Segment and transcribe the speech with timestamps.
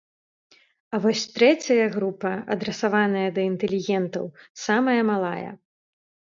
[0.95, 4.25] А вось трэцяя група, адрасаваная да інтэлігентаў,
[4.65, 5.49] самая малая.